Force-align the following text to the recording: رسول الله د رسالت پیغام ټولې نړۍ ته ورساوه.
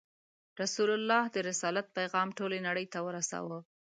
رسول 0.61 0.89
الله 0.97 1.23
د 1.33 1.35
رسالت 1.49 1.85
پیغام 1.97 2.27
ټولې 2.37 2.59
نړۍ 2.67 2.85
ته 2.93 2.99
ورساوه. 3.07 3.59